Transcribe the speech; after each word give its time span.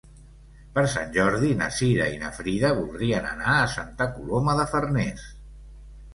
Per 0.77 0.83
Sant 0.93 1.11
Jordi 1.17 1.51
na 1.59 1.67
Cira 1.79 2.07
i 2.13 2.17
na 2.23 2.31
Frida 2.39 2.73
voldrien 2.81 3.29
anar 3.33 3.59
a 3.59 3.69
Santa 3.75 4.09
Coloma 4.19 4.59
de 4.63 4.67
Farners. 4.75 5.31